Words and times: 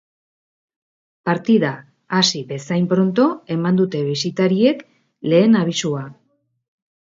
Partida 1.29 1.73
hasi 2.19 2.41
bezain 2.53 2.87
pronto 2.95 3.27
eman 3.57 3.77
dute 3.83 4.01
bisitariek 4.09 4.83
lehen 5.35 5.61
abisua. 5.63 6.03